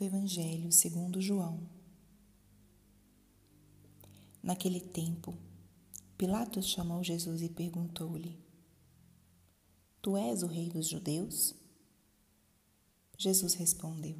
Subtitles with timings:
[0.00, 1.60] do Evangelho segundo João.
[4.42, 5.36] Naquele tempo,
[6.16, 8.42] Pilatos chamou Jesus e perguntou-lhe:
[10.00, 11.54] Tu és o rei dos judeus?
[13.18, 14.16] Jesus respondeu: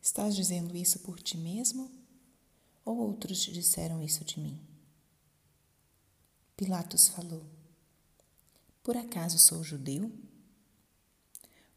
[0.00, 1.90] Estás dizendo isso por ti mesmo?
[2.84, 4.60] Ou outros te disseram isso de mim?
[6.56, 7.44] Pilatos falou:
[8.80, 10.08] Por acaso sou judeu?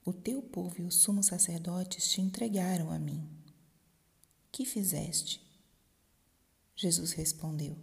[0.05, 3.27] O teu povo e os sumos sacerdotes te entregaram a mim.
[4.51, 5.41] Que fizeste?
[6.75, 7.75] Jesus respondeu: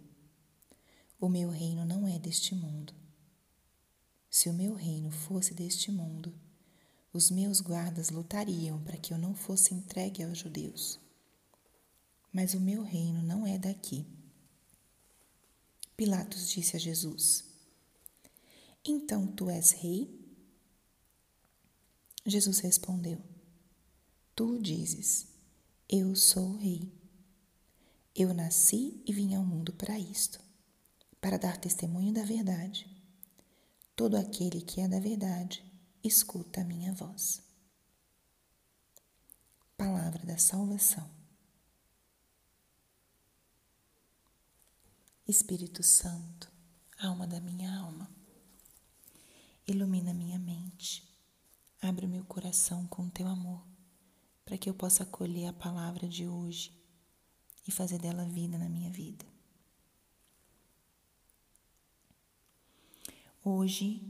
[1.19, 2.93] O meu reino não é deste mundo.
[4.29, 6.33] Se o meu reino fosse deste mundo,
[7.11, 10.97] os meus guardas lutariam para que eu não fosse entregue aos judeus.
[12.31, 14.07] Mas o meu reino não é daqui.
[15.97, 17.43] Pilatos disse a Jesus:
[18.85, 20.22] Então tu és rei?
[22.25, 23.21] Jesus respondeu:
[24.35, 25.27] Tu dizes,
[25.89, 26.91] eu sou o rei.
[28.15, 30.39] Eu nasci e vim ao mundo para isto,
[31.19, 32.89] para dar testemunho da verdade.
[33.95, 35.63] Todo aquele que é da verdade
[36.03, 37.41] escuta a minha voz.
[39.75, 41.09] Palavra da salvação.
[45.27, 46.51] Espírito Santo,
[46.97, 48.09] alma da minha alma,
[49.65, 51.12] ilumina minha mente,
[51.83, 53.61] abre meu coração com teu amor,
[54.45, 56.71] para que eu possa acolher a palavra de hoje
[57.67, 59.25] e fazer dela vida na minha vida.
[63.43, 64.01] Hoje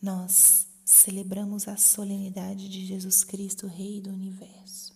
[0.00, 4.94] nós celebramos a solenidade de Jesus Cristo, Rei do Universo.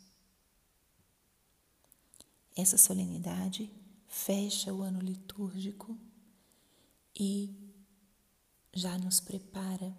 [2.56, 3.70] Essa solenidade
[4.06, 5.97] fecha o ano litúrgico
[7.15, 7.55] e
[8.72, 9.95] já nos prepara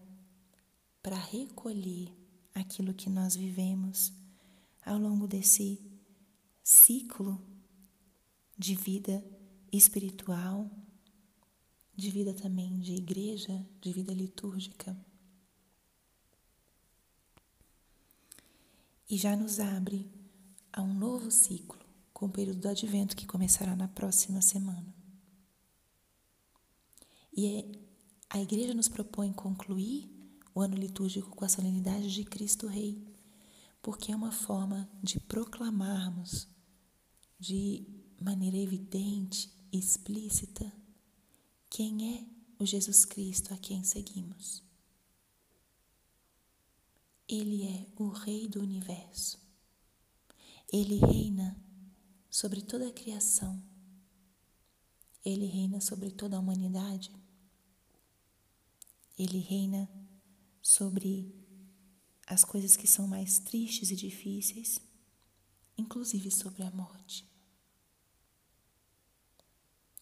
[1.10, 2.16] para recolher
[2.54, 4.14] aquilo que nós vivemos
[4.86, 5.82] ao longo desse
[6.62, 7.44] ciclo
[8.56, 9.26] de vida
[9.72, 10.70] espiritual,
[11.96, 14.96] de vida também de igreja, de vida litúrgica.
[19.10, 20.08] E já nos abre
[20.72, 21.80] a um novo ciclo
[22.14, 24.94] com o período do advento que começará na próxima semana.
[27.36, 27.72] E é,
[28.30, 30.19] a igreja nos propõe concluir
[30.60, 33.02] o ano litúrgico com a solenidade de Cristo Rei,
[33.82, 36.50] porque é uma forma de proclamarmos
[37.40, 37.88] de
[38.20, 40.70] maneira evidente e explícita
[41.70, 42.26] quem é
[42.62, 44.62] o Jesus Cristo a quem seguimos.
[47.26, 49.40] Ele é o Rei do universo.
[50.74, 51.56] Ele reina
[52.30, 53.64] sobre toda a criação.
[55.24, 57.14] Ele reina sobre toda a humanidade.
[59.18, 59.90] Ele reina
[60.62, 61.34] sobre
[62.28, 64.80] as coisas que são mais tristes e difíceis,
[65.78, 67.28] inclusive sobre a morte.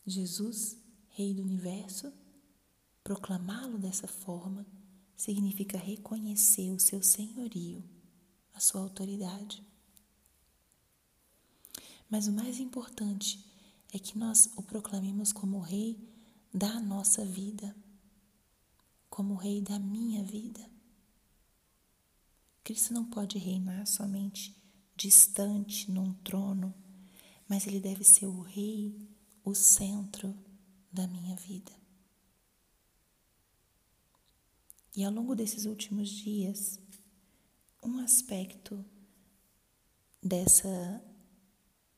[0.06, 0.78] Jesus,
[1.10, 2.12] Rei do Universo,
[3.04, 4.66] proclamá-lo dessa forma
[5.16, 7.84] significa reconhecer o seu senhorio,
[8.54, 9.64] a sua autoridade.
[12.10, 13.44] Mas o mais importante
[13.92, 15.98] é que nós o proclamemos como Rei
[16.54, 17.76] da nossa vida,
[19.18, 20.64] como Rei da minha vida.
[22.64, 24.56] Cristo não pode reinar somente
[24.96, 26.72] distante num trono,
[27.48, 29.10] mas ele deve ser o Rei,
[29.44, 30.38] o centro
[30.92, 31.72] da minha vida.
[34.96, 36.80] E ao longo desses últimos dias,
[37.82, 38.86] um aspecto
[40.22, 41.04] dessa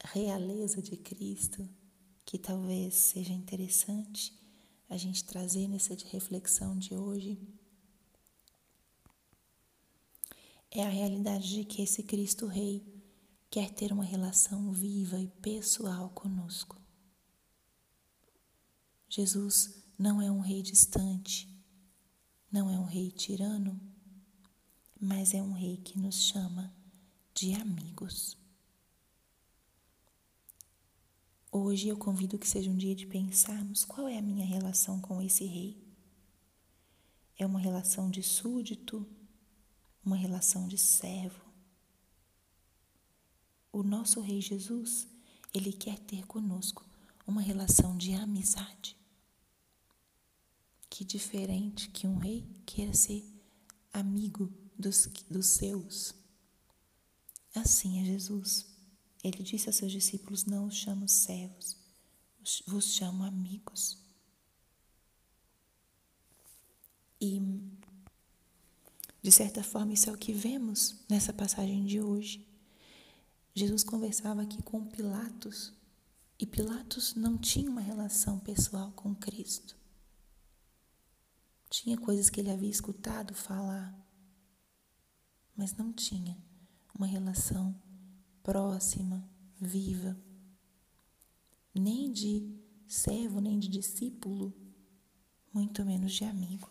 [0.05, 1.67] realeza de Cristo
[2.23, 4.38] que talvez seja interessante
[4.89, 7.39] a gente trazer nessa reflexão de hoje
[10.71, 12.83] é a realidade de que esse Cristo Rei
[13.51, 16.75] quer ter uma relação viva e pessoal conosco.
[19.07, 21.47] Jesus não é um rei distante,
[22.51, 23.79] não é um rei tirano,
[24.99, 26.73] mas é um rei que nos chama
[27.33, 28.38] de amigos.
[31.51, 35.19] Hoje eu convido que seja um dia de pensarmos qual é a minha relação com
[35.19, 35.83] esse rei.
[37.37, 39.07] É uma relação de súdito,
[40.05, 41.43] uma relação de servo.
[43.71, 45.07] O nosso rei Jesus,
[45.51, 46.85] ele quer ter conosco
[47.25, 48.95] uma relação de amizade.
[50.87, 53.25] Que diferente que um rei queira ser
[53.91, 56.13] amigo dos, dos seus.
[57.55, 58.68] Assim é Jesus.
[59.23, 61.75] Ele disse a seus discípulos: Não os chamo servos,
[62.65, 63.99] vos chamo amigos.
[69.29, 72.43] De certa forma, isso é o que vemos nessa passagem de hoje.
[73.53, 75.71] Jesus conversava aqui com Pilatos
[76.39, 79.77] e Pilatos não tinha uma relação pessoal com Cristo.
[81.69, 83.95] Tinha coisas que ele havia escutado falar,
[85.55, 86.35] mas não tinha
[86.97, 87.79] uma relação
[88.43, 89.27] próxima,
[89.59, 90.17] viva,
[91.73, 92.57] nem de
[92.87, 94.53] servo, nem de discípulo,
[95.53, 96.69] muito menos de amigo.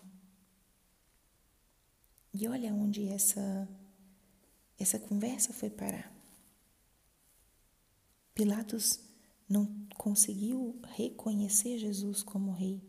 [2.32, 3.68] E olha onde essa
[4.78, 6.12] essa conversa foi parar.
[8.32, 9.00] Pilatos
[9.48, 9.66] não
[9.96, 12.80] conseguiu reconhecer Jesus como rei.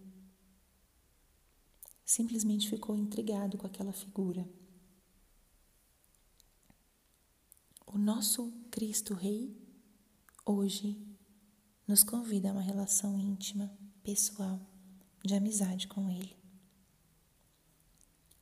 [2.06, 4.48] Simplesmente ficou intrigado com aquela figura.
[7.88, 9.56] O nosso Cristo Rei
[10.44, 11.00] hoje
[11.88, 13.71] nos convida a uma relação íntima,
[14.01, 14.59] pessoal,
[15.23, 16.35] de amizade com Ele.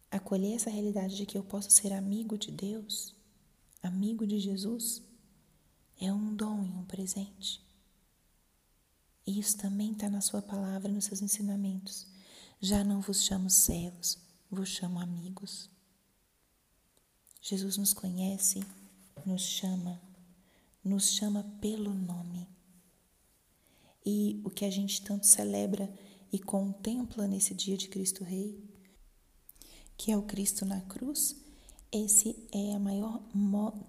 [0.10, 3.14] Acolher essa realidade de que eu posso ser amigo de Deus,
[3.84, 5.04] amigo de Jesus,
[6.00, 7.62] é um dom e um presente.
[9.26, 12.08] E isso também está na Sua palavra, nos seus ensinamentos.
[12.62, 14.18] Já não vos chamo servos,
[14.50, 15.70] vos chamo amigos.
[17.42, 18.62] Jesus nos conhece,
[19.28, 20.02] nos chama,
[20.82, 22.48] nos chama pelo nome.
[24.06, 25.94] E o que a gente tanto celebra
[26.32, 28.58] e contempla nesse dia de Cristo Rei,
[29.98, 31.36] que é o Cristo na cruz,
[31.92, 33.22] esse é a maior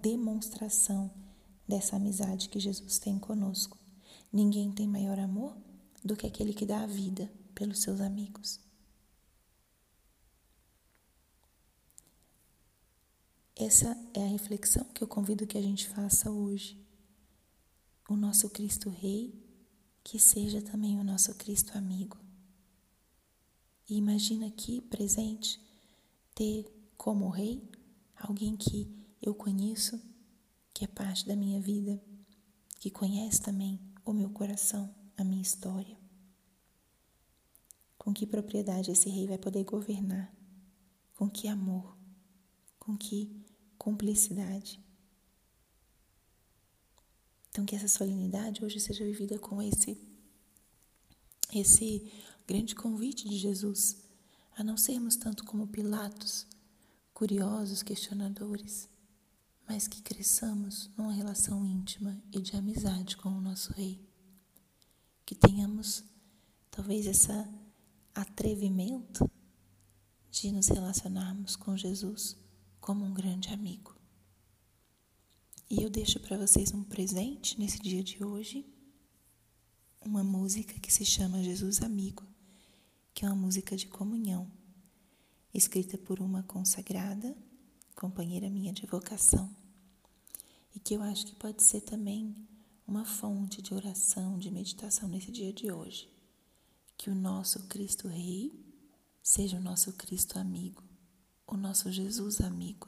[0.01, 1.09] demonstração
[1.65, 3.77] dessa amizade que Jesus tem conosco.
[4.33, 5.55] Ninguém tem maior amor
[6.03, 8.59] do que aquele que dá a vida pelos seus amigos.
[13.61, 16.81] Essa é a reflexão que eu convido que a gente faça hoje.
[18.09, 19.37] O nosso Cristo Rei,
[20.01, 22.17] que seja também o nosso Cristo amigo.
[23.89, 25.59] E imagina aqui presente
[26.33, 27.69] ter como rei
[28.15, 28.89] alguém que
[29.21, 30.01] eu conheço,
[30.73, 32.01] que é parte da minha vida,
[32.79, 35.99] que conhece também o meu coração, a minha história.
[37.97, 40.33] Com que propriedade esse rei vai poder governar?
[41.17, 41.97] Com que amor?
[42.79, 43.48] Com que
[43.79, 44.79] cumplicidade?
[47.49, 49.97] Então que essa solenidade hoje seja vivida com esse
[51.51, 52.11] esse
[52.45, 53.97] grande convite de Jesus
[54.55, 56.45] a não sermos tanto como Pilatos,
[57.11, 58.87] curiosos, questionadores,
[59.67, 63.99] mas que cresçamos numa relação íntima e de amizade com o nosso Rei.
[65.25, 66.03] Que tenhamos
[66.69, 67.31] talvez esse
[68.13, 69.29] atrevimento
[70.29, 72.37] de nos relacionarmos com Jesus
[72.79, 73.95] como um grande amigo.
[75.69, 78.65] E eu deixo para vocês um presente nesse dia de hoje,
[80.01, 82.25] uma música que se chama Jesus Amigo,
[83.13, 84.51] que é uma música de comunhão,
[85.53, 87.35] escrita por uma consagrada
[87.95, 89.53] companheira minha de vocação,
[90.73, 92.33] e que eu acho que pode ser também
[92.87, 96.09] uma fonte de oração, de meditação nesse dia de hoje.
[96.97, 98.65] Que o nosso Cristo Rei
[99.21, 100.83] seja o nosso Cristo amigo,
[101.49, 102.87] o nosso Jesus amigo,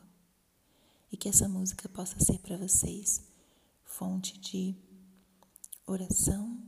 [1.12, 3.22] e que essa música possa ser para vocês
[3.84, 4.76] fonte de
[5.86, 6.62] oração,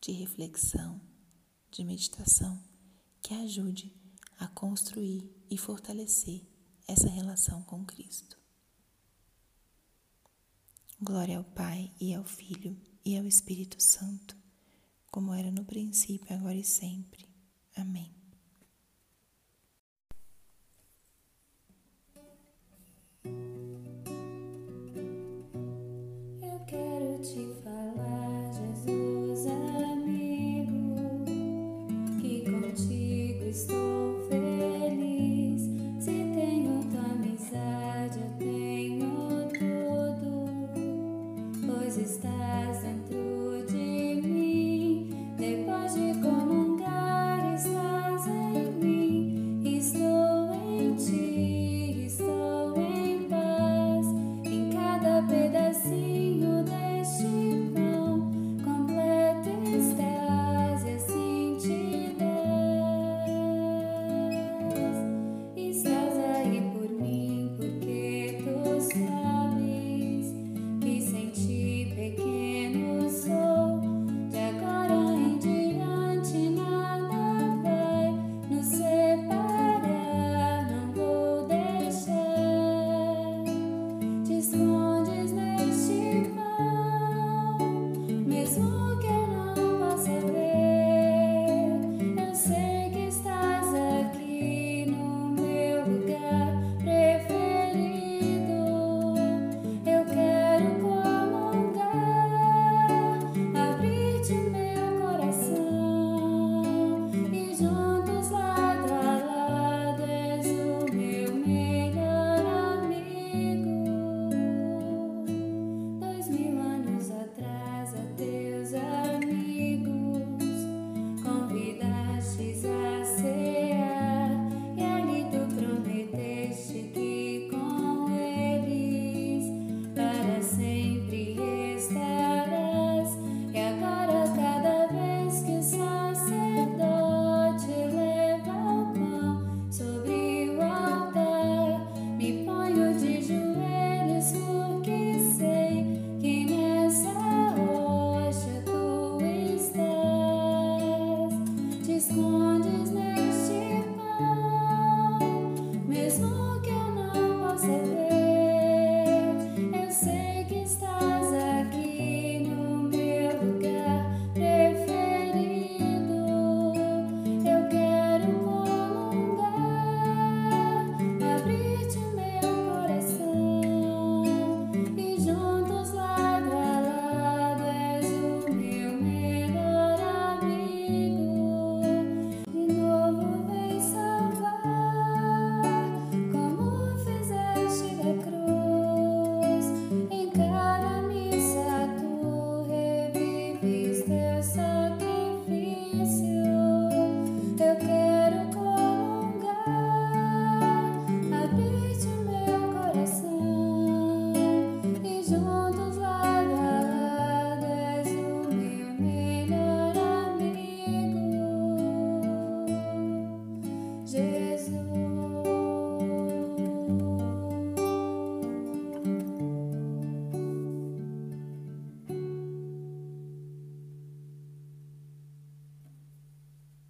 [0.00, 1.00] de reflexão,
[1.70, 2.62] de meditação,
[3.22, 3.94] que ajude
[4.38, 6.42] a construir e fortalecer
[6.86, 8.36] essa relação com Cristo.
[11.00, 14.36] Glória ao Pai e ao Filho e ao Espírito Santo,
[15.10, 17.28] como era no princípio, agora e sempre.
[17.76, 18.17] Amém.